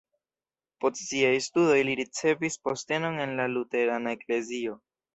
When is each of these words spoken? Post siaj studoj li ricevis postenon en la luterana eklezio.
Post 0.85 1.01
siaj 1.01 1.33
studoj 1.49 1.77
li 1.91 1.95
ricevis 2.01 2.59
postenon 2.65 3.23
en 3.29 3.39
la 3.45 3.49
luterana 3.55 4.19
eklezio. 4.21 4.85